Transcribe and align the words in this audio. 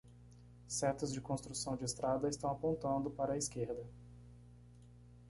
Setas 0.67 1.13
de 1.13 1.21
construção 1.21 1.75
de 1.75 1.83
estrada 1.85 2.27
estão 2.27 2.49
apontando 2.49 3.11
para 3.11 3.33
a 3.33 3.37
esquerda 3.37 3.85